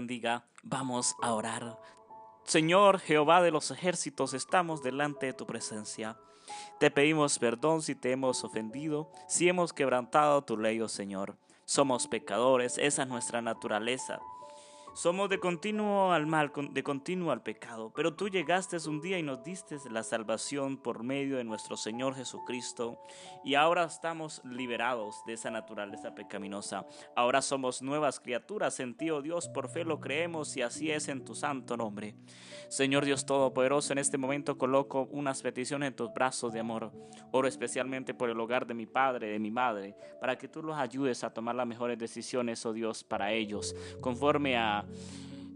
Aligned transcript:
bendiga. 0.00 0.46
Vamos 0.62 1.14
a 1.20 1.34
orar. 1.34 1.78
Señor 2.44 3.00
Jehová 3.00 3.42
de 3.42 3.50
los 3.50 3.70
ejércitos, 3.70 4.32
estamos 4.32 4.82
delante 4.82 5.26
de 5.26 5.34
tu 5.34 5.44
presencia. 5.44 6.16
Te 6.78 6.90
pedimos 6.90 7.38
perdón 7.38 7.82
si 7.82 7.94
te 7.94 8.10
hemos 8.10 8.42
ofendido, 8.42 9.12
si 9.28 9.48
hemos 9.50 9.74
quebrantado 9.74 10.42
tu 10.42 10.56
ley, 10.56 10.80
oh 10.80 10.88
Señor. 10.88 11.36
Somos 11.66 12.08
pecadores, 12.08 12.78
esa 12.78 13.02
es 13.02 13.08
nuestra 13.08 13.42
naturaleza. 13.42 14.20
Somos 14.92 15.30
de 15.30 15.38
continuo 15.38 16.12
al 16.12 16.26
mal, 16.26 16.50
de 16.72 16.82
continuo 16.82 17.30
al 17.30 17.42
pecado, 17.42 17.92
pero 17.94 18.14
tú 18.14 18.28
llegaste 18.28 18.76
un 18.88 19.00
día 19.00 19.18
y 19.18 19.22
nos 19.22 19.42
diste 19.44 19.76
la 19.88 20.02
salvación 20.02 20.76
por 20.76 21.04
medio 21.04 21.36
de 21.36 21.44
nuestro 21.44 21.76
Señor 21.76 22.16
Jesucristo 22.16 23.00
y 23.44 23.54
ahora 23.54 23.84
estamos 23.84 24.42
liberados 24.44 25.22
de 25.26 25.34
esa 25.34 25.50
naturaleza 25.50 26.14
pecaminosa. 26.14 26.86
Ahora 27.14 27.40
somos 27.40 27.82
nuevas 27.82 28.18
criaturas 28.18 28.80
en 28.80 28.96
ti, 28.96 29.10
oh 29.10 29.22
Dios, 29.22 29.48
por 29.48 29.68
fe 29.68 29.84
lo 29.84 30.00
creemos 30.00 30.56
y 30.56 30.62
así 30.62 30.90
es 30.90 31.08
en 31.08 31.24
tu 31.24 31.36
santo 31.36 31.76
nombre. 31.76 32.16
Señor 32.68 33.04
Dios 33.04 33.24
Todopoderoso, 33.24 33.92
en 33.92 33.98
este 33.98 34.18
momento 34.18 34.58
coloco 34.58 35.08
unas 35.12 35.40
peticiones 35.40 35.88
en 35.88 35.96
tus 35.96 36.12
brazos 36.12 36.52
de 36.52 36.60
amor. 36.60 36.92
Oro 37.30 37.46
especialmente 37.46 38.12
por 38.12 38.28
el 38.28 38.40
hogar 38.40 38.66
de 38.66 38.74
mi 38.74 38.86
padre, 38.86 39.28
de 39.28 39.38
mi 39.38 39.52
madre, 39.52 39.96
para 40.20 40.36
que 40.36 40.48
tú 40.48 40.62
los 40.62 40.76
ayudes 40.76 41.22
a 41.22 41.32
tomar 41.32 41.54
las 41.54 41.66
mejores 41.66 41.98
decisiones, 41.98 42.64
oh 42.66 42.72
Dios, 42.72 43.04
para 43.04 43.32
ellos, 43.32 43.74
conforme 44.00 44.56
a 44.56 44.79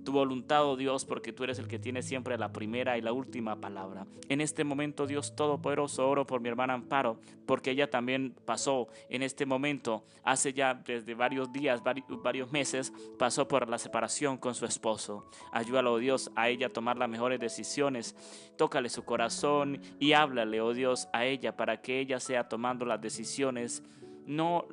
tu 0.04 0.12
voluntad, 0.12 0.64
oh 0.64 0.76
Dios, 0.76 1.04
porque 1.04 1.32
tú 1.32 1.44
eres 1.44 1.58
el 1.58 1.66
que 1.66 1.78
tiene 1.78 2.02
siempre 2.02 2.38
la 2.38 2.52
primera 2.52 2.96
y 2.98 3.00
la 3.00 3.12
última 3.12 3.56
palabra. 3.56 4.06
En 4.28 4.40
este 4.40 4.62
momento, 4.62 5.06
Dios 5.06 5.34
Todopoderoso, 5.34 6.08
oro 6.08 6.26
por 6.26 6.40
mi 6.40 6.48
hermana 6.50 6.74
Amparo, 6.74 7.18
porque 7.46 7.70
ella 7.70 7.90
también 7.90 8.34
pasó 8.44 8.88
en 9.08 9.22
este 9.22 9.46
momento, 9.46 10.04
hace 10.22 10.52
ya 10.52 10.74
desde 10.74 11.14
varios 11.14 11.52
días, 11.52 11.82
varios 11.82 12.52
meses, 12.52 12.92
pasó 13.18 13.48
por 13.48 13.68
la 13.68 13.78
separación 13.78 14.36
con 14.36 14.54
su 14.54 14.66
esposo. 14.66 15.24
Ayúdalo, 15.52 15.94
oh 15.94 15.98
Dios, 15.98 16.30
a 16.36 16.48
ella 16.48 16.66
a 16.66 16.72
tomar 16.72 16.98
las 16.98 17.08
mejores 17.08 17.40
decisiones. 17.40 18.14
Tócale 18.56 18.90
su 18.90 19.04
corazón 19.04 19.80
y 19.98 20.12
háblale, 20.12 20.60
oh 20.60 20.74
Dios, 20.74 21.08
a 21.12 21.24
ella 21.24 21.56
para 21.56 21.80
que 21.80 22.00
ella 22.00 22.20
sea 22.20 22.48
tomando 22.48 22.84
las 22.84 23.00
decisiones 23.00 23.82
no 24.26 24.66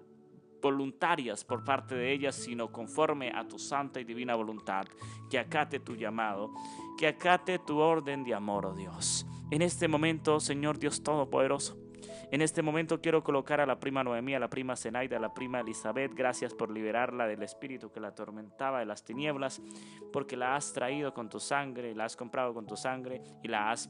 voluntarias 0.61 1.43
por 1.43 1.63
parte 1.63 1.95
de 1.95 2.11
ellas, 2.11 2.35
sino 2.35 2.71
conforme 2.71 3.31
a 3.33 3.47
tu 3.47 3.57
santa 3.57 3.99
y 3.99 4.03
divina 4.03 4.35
voluntad, 4.35 4.85
que 5.29 5.39
acate 5.39 5.79
tu 5.79 5.95
llamado, 5.95 6.51
que 6.97 7.07
acate 7.07 7.59
tu 7.59 7.79
orden 7.79 8.23
de 8.23 8.33
amor, 8.33 8.65
oh 8.65 8.73
Dios. 8.73 9.25
En 9.49 9.61
este 9.61 9.87
momento, 9.87 10.39
Señor 10.39 10.79
Dios 10.79 11.03
Todopoderoso, 11.03 11.77
en 12.31 12.41
este 12.41 12.61
momento 12.61 13.01
quiero 13.01 13.23
colocar 13.23 13.59
a 13.59 13.65
la 13.65 13.77
prima 13.77 14.05
Noemí, 14.05 14.33
a 14.33 14.39
la 14.39 14.49
prima 14.49 14.77
Zenaida, 14.77 15.17
a 15.17 15.19
la 15.19 15.33
prima 15.33 15.59
Elizabeth. 15.59 16.13
Gracias 16.15 16.53
por 16.53 16.71
liberarla 16.71 17.27
del 17.27 17.43
espíritu 17.43 17.91
que 17.91 17.99
la 17.99 18.07
atormentaba 18.07 18.79
de 18.79 18.85
las 18.85 19.03
tinieblas, 19.03 19.61
porque 20.13 20.37
la 20.37 20.55
has 20.55 20.71
traído 20.71 21.13
con 21.13 21.27
tu 21.27 21.41
sangre, 21.41 21.93
la 21.93 22.05
has 22.05 22.15
comprado 22.15 22.53
con 22.53 22.65
tu 22.65 22.77
sangre 22.77 23.21
y 23.43 23.49
la 23.49 23.71
has 23.71 23.89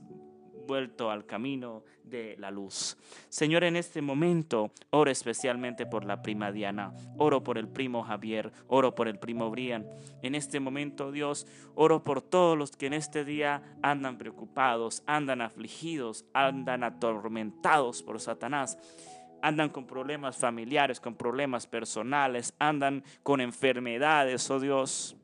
vuelto 0.66 1.12
al 1.12 1.26
camino 1.26 1.84
de 2.04 2.36
la 2.38 2.52
luz. 2.52 2.98
Señor, 3.30 3.64
en 3.64 3.76
este 3.76 4.02
momento 4.02 4.72
oro 4.90 5.12
especialmente 5.12 5.86
por 5.86 6.06
la 6.06 6.22
prima 6.22 6.52
Diana, 6.52 6.94
oro 7.18 7.44
por 7.44 7.58
el 7.58 7.68
primo 7.68 8.04
Javier, 8.04 8.52
oro 8.68 8.96
por 8.96 9.08
el 9.08 9.20
primo 9.20 9.50
Brian. 9.50 9.88
En 10.22 10.36
este 10.36 10.60
momento, 10.60 11.12
Dios, 11.12 11.48
oro 11.76 12.04
por 12.04 12.22
todos 12.22 12.58
los 12.58 12.72
que 12.72 12.88
en 12.88 12.94
este 12.94 13.26
día 13.26 13.62
andan 13.82 14.18
preocupados, 14.18 15.04
andan 15.06 15.42
afligidos, 15.42 16.26
andan 16.34 16.84
atormentados 16.84 18.04
por 18.04 18.20
Satanás 18.20 18.78
andan 19.44 19.70
con 19.70 19.88
problemas 19.88 20.38
familiares, 20.38 21.00
con 21.00 21.16
problemas 21.16 21.66
personales, 21.66 22.54
andan 22.60 23.04
con 23.24 23.42
enfermedades, 23.42 24.50
oh 24.52 24.60
Dios. 24.60 25.16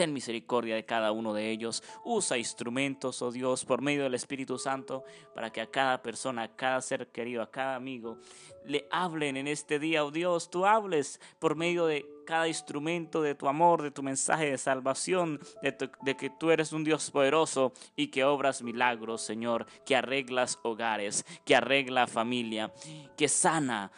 Ten 0.00 0.14
misericordia 0.14 0.76
de 0.76 0.86
cada 0.86 1.12
uno 1.12 1.34
de 1.34 1.50
ellos. 1.50 1.82
Usa 2.06 2.38
instrumentos, 2.38 3.20
oh 3.20 3.30
Dios, 3.30 3.66
por 3.66 3.82
medio 3.82 4.04
del 4.04 4.14
Espíritu 4.14 4.56
Santo, 4.56 5.04
para 5.34 5.52
que 5.52 5.60
a 5.60 5.66
cada 5.66 6.00
persona, 6.00 6.44
a 6.44 6.56
cada 6.56 6.80
ser 6.80 7.08
querido, 7.08 7.42
a 7.42 7.50
cada 7.50 7.74
amigo, 7.74 8.16
le 8.64 8.88
hablen 8.90 9.36
en 9.36 9.46
este 9.46 9.78
día, 9.78 10.02
oh 10.02 10.10
Dios. 10.10 10.48
Tú 10.48 10.64
hables 10.64 11.20
por 11.38 11.54
medio 11.54 11.84
de 11.84 12.06
cada 12.24 12.48
instrumento 12.48 13.20
de 13.20 13.34
tu 13.34 13.46
amor, 13.46 13.82
de 13.82 13.90
tu 13.90 14.02
mensaje 14.02 14.50
de 14.50 14.56
salvación, 14.56 15.38
de, 15.60 15.76
de, 16.00 16.16
que 16.16 16.30
tú 16.30 16.50
eres 16.50 16.72
un 16.72 16.82
Dios 16.82 17.10
poderoso 17.10 17.74
y 17.94 18.06
que 18.06 18.24
obras 18.24 18.62
milagros, 18.62 19.20
Señor, 19.20 19.66
que 19.84 19.96
arreglas 19.96 20.58
hogares, 20.62 21.26
que 21.44 21.56
arregla 21.56 22.06
familia, 22.06 22.72
que 23.18 23.28
sana, 23.28 23.92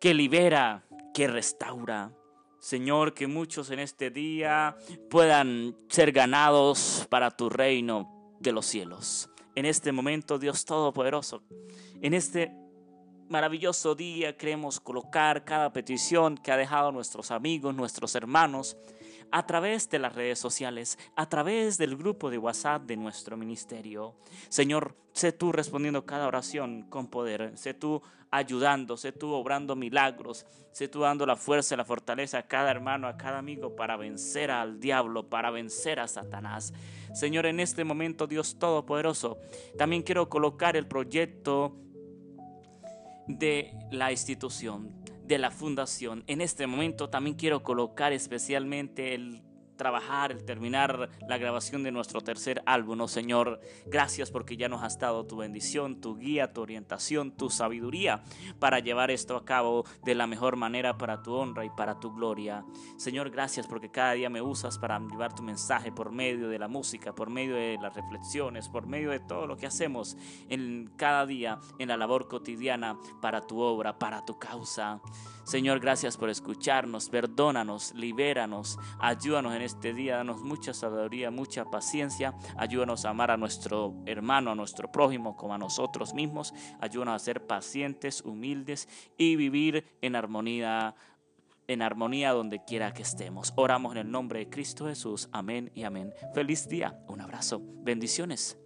que 0.00 0.14
libera, 0.14 0.82
que 1.14 1.28
restaura. 1.28 2.10
Señor, 2.62 3.12
que 3.12 3.26
muchos 3.26 3.72
en 3.72 3.80
este 3.80 4.10
día 4.10 4.76
puedan 5.10 5.76
ser 5.88 6.12
ganados 6.12 7.08
para 7.10 7.32
tu 7.32 7.50
reino 7.50 8.36
de 8.38 8.52
los 8.52 8.66
cielos. 8.66 9.28
En 9.56 9.66
este 9.66 9.90
momento, 9.90 10.38
Dios 10.38 10.64
Todopoderoso, 10.64 11.42
en 12.00 12.14
este 12.14 12.52
maravilloso 13.32 13.94
día 13.94 14.36
queremos 14.36 14.78
colocar 14.78 15.42
cada 15.44 15.72
petición 15.72 16.36
que 16.36 16.52
ha 16.52 16.56
dejado 16.58 16.92
nuestros 16.92 17.30
amigos, 17.30 17.74
nuestros 17.74 18.14
hermanos, 18.14 18.76
a 19.30 19.46
través 19.46 19.88
de 19.88 19.98
las 19.98 20.14
redes 20.14 20.38
sociales, 20.38 20.98
a 21.16 21.26
través 21.26 21.78
del 21.78 21.96
grupo 21.96 22.28
de 22.28 22.36
WhatsApp 22.36 22.82
de 22.82 22.98
nuestro 22.98 23.38
ministerio. 23.38 24.14
Señor, 24.50 24.94
sé 25.14 25.32
tú 25.32 25.50
respondiendo 25.50 26.04
cada 26.04 26.26
oración 26.26 26.82
con 26.90 27.08
poder, 27.08 27.56
sé 27.56 27.72
tú 27.72 28.02
ayudando, 28.30 28.98
sé 28.98 29.12
tú 29.12 29.32
obrando 29.32 29.76
milagros, 29.76 30.44
sé 30.70 30.88
tú 30.88 31.00
dando 31.00 31.24
la 31.24 31.36
fuerza 31.36 31.74
y 31.74 31.78
la 31.78 31.86
fortaleza 31.86 32.36
a 32.36 32.46
cada 32.46 32.70
hermano, 32.70 33.08
a 33.08 33.16
cada 33.16 33.38
amigo 33.38 33.74
para 33.74 33.96
vencer 33.96 34.50
al 34.50 34.78
diablo, 34.78 35.30
para 35.30 35.50
vencer 35.50 36.00
a 36.00 36.06
Satanás. 36.06 36.74
Señor, 37.14 37.46
en 37.46 37.60
este 37.60 37.82
momento, 37.82 38.26
Dios 38.26 38.58
Todopoderoso, 38.58 39.38
también 39.78 40.02
quiero 40.02 40.28
colocar 40.28 40.76
el 40.76 40.86
proyecto 40.86 41.78
de 43.26 43.72
la 43.90 44.10
institución 44.10 45.02
de 45.24 45.38
la 45.38 45.50
fundación. 45.50 46.24
En 46.26 46.40
este 46.40 46.66
momento 46.66 47.08
también 47.08 47.36
quiero 47.36 47.62
colocar 47.62 48.12
especialmente 48.12 49.14
el 49.14 49.42
trabajar, 49.76 50.32
el 50.32 50.44
terminar 50.44 51.10
la 51.28 51.38
grabación 51.38 51.82
de 51.82 51.92
nuestro 51.92 52.20
tercer 52.20 52.62
álbum, 52.66 53.00
oh 53.00 53.08
Señor. 53.08 53.60
Gracias 53.86 54.30
porque 54.30 54.56
ya 54.56 54.68
nos 54.68 54.82
has 54.82 54.98
dado 54.98 55.26
tu 55.26 55.36
bendición, 55.36 56.00
tu 56.00 56.16
guía, 56.16 56.52
tu 56.52 56.60
orientación, 56.62 57.32
tu 57.32 57.50
sabiduría 57.50 58.22
para 58.58 58.78
llevar 58.78 59.10
esto 59.10 59.36
a 59.36 59.44
cabo 59.44 59.84
de 60.04 60.14
la 60.14 60.26
mejor 60.26 60.56
manera 60.56 60.98
para 60.98 61.22
tu 61.22 61.34
honra 61.34 61.64
y 61.64 61.70
para 61.70 62.00
tu 62.00 62.12
gloria. 62.12 62.64
Señor, 62.96 63.30
gracias 63.30 63.66
porque 63.66 63.90
cada 63.90 64.12
día 64.12 64.30
me 64.30 64.42
usas 64.42 64.78
para 64.78 64.98
llevar 65.00 65.34
tu 65.34 65.42
mensaje 65.42 65.92
por 65.92 66.12
medio 66.12 66.48
de 66.48 66.58
la 66.58 66.68
música, 66.68 67.14
por 67.14 67.30
medio 67.30 67.56
de 67.56 67.78
las 67.80 67.94
reflexiones, 67.94 68.68
por 68.68 68.86
medio 68.86 69.10
de 69.10 69.20
todo 69.20 69.46
lo 69.46 69.56
que 69.56 69.66
hacemos 69.66 70.16
en 70.48 70.90
cada 70.96 71.26
día 71.26 71.58
en 71.78 71.88
la 71.88 71.96
labor 71.96 72.28
cotidiana 72.28 72.98
para 73.20 73.40
tu 73.40 73.60
obra, 73.60 73.98
para 73.98 74.24
tu 74.24 74.38
causa. 74.38 75.00
Señor, 75.44 75.80
gracias 75.80 76.16
por 76.16 76.30
escucharnos, 76.30 77.08
perdónanos, 77.08 77.92
libéranos, 77.94 78.78
ayúdanos 79.00 79.52
en 79.62 79.66
este 79.66 79.94
día, 79.94 80.16
danos 80.16 80.40
mucha 80.40 80.74
sabiduría, 80.74 81.30
mucha 81.30 81.64
paciencia, 81.64 82.34
ayúdanos 82.56 83.04
a 83.04 83.10
amar 83.10 83.30
a 83.30 83.36
nuestro 83.36 83.94
hermano, 84.06 84.50
a 84.50 84.54
nuestro 84.56 84.90
prójimo 84.90 85.36
como 85.36 85.54
a 85.54 85.58
nosotros 85.58 86.14
mismos, 86.14 86.52
ayúdanos 86.80 87.14
a 87.14 87.24
ser 87.24 87.46
pacientes, 87.46 88.22
humildes 88.22 88.88
y 89.16 89.36
vivir 89.36 89.86
en 90.00 90.16
armonía 90.16 90.96
en 91.68 91.80
armonía 91.80 92.32
donde 92.32 92.64
quiera 92.64 92.92
que 92.92 93.02
estemos. 93.02 93.52
Oramos 93.54 93.92
en 93.92 93.98
el 93.98 94.10
nombre 94.10 94.40
de 94.40 94.50
Cristo 94.50 94.86
Jesús. 94.86 95.28
Amén 95.30 95.70
y 95.76 95.84
amén. 95.84 96.12
Feliz 96.34 96.68
día. 96.68 96.98
Un 97.06 97.20
abrazo. 97.20 97.62
Bendiciones. 97.62 98.61